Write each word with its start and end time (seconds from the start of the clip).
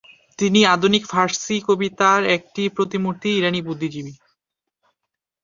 তিনি 0.39 0.59
আধুনিক 0.65 1.03
ফার্সি 1.07 1.55
কবিতার 1.67 2.21
একটি 2.35 2.63
প্রতিমূর্তি, 2.69 3.29
ইরানী 3.37 3.59
বুদ্ধিজীবী। 3.61 4.13